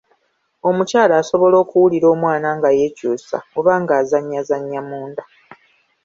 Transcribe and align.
Omukyala 0.69 1.13
asobola 1.21 1.55
okuwulira 1.63 2.07
omwana 2.15 2.49
nga 2.57 2.69
yeekyusa 2.77 3.37
oba 3.57 3.73
ng'azannyazannya 3.81 4.81
munda 4.89 5.23